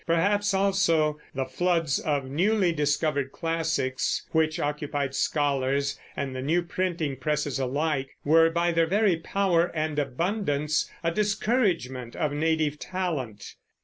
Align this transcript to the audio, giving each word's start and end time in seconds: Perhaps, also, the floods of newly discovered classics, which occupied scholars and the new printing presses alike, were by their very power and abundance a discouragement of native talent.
Perhaps, 0.07 0.55
also, 0.55 1.19
the 1.35 1.45
floods 1.45 1.99
of 1.99 2.25
newly 2.25 2.73
discovered 2.73 3.31
classics, 3.31 4.23
which 4.31 4.59
occupied 4.59 5.13
scholars 5.13 5.99
and 6.17 6.35
the 6.35 6.41
new 6.41 6.63
printing 6.63 7.15
presses 7.15 7.59
alike, 7.59 8.17
were 8.25 8.49
by 8.49 8.71
their 8.71 8.87
very 8.87 9.17
power 9.17 9.71
and 9.75 9.99
abundance 9.99 10.89
a 11.03 11.11
discouragement 11.11 12.15
of 12.15 12.33
native 12.33 12.79
talent. 12.79 13.53